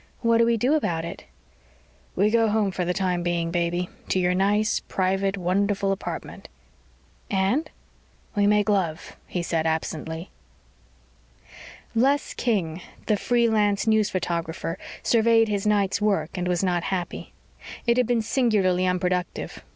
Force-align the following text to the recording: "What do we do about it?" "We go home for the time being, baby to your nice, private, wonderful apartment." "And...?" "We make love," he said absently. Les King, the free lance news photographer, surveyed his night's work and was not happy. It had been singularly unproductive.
"What 0.21 0.39
do 0.39 0.47
we 0.47 0.57
do 0.57 0.73
about 0.73 1.05
it?" 1.05 1.25
"We 2.15 2.31
go 2.31 2.47
home 2.47 2.71
for 2.71 2.83
the 2.83 2.91
time 2.91 3.21
being, 3.21 3.51
baby 3.51 3.87
to 4.09 4.17
your 4.17 4.33
nice, 4.33 4.79
private, 4.79 5.37
wonderful 5.37 5.91
apartment." 5.91 6.49
"And...?" 7.29 7.69
"We 8.35 8.47
make 8.47 8.67
love," 8.67 9.15
he 9.27 9.43
said 9.43 9.67
absently. 9.67 10.31
Les 11.93 12.33
King, 12.33 12.81
the 13.05 13.15
free 13.15 13.47
lance 13.47 13.85
news 13.85 14.09
photographer, 14.09 14.79
surveyed 15.03 15.49
his 15.49 15.67
night's 15.67 16.01
work 16.01 16.35
and 16.35 16.47
was 16.47 16.63
not 16.63 16.85
happy. 16.85 17.31
It 17.85 17.97
had 17.97 18.07
been 18.07 18.23
singularly 18.23 18.87
unproductive. 18.87 19.63